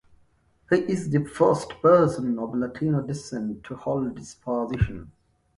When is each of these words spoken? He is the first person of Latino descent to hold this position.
He 0.71 0.77
is 0.77 1.11
the 1.11 1.23
first 1.25 1.79
person 1.79 2.39
of 2.39 2.55
Latino 2.55 3.03
descent 3.03 3.63
to 3.65 3.75
hold 3.75 4.17
this 4.17 4.33
position. 4.33 5.11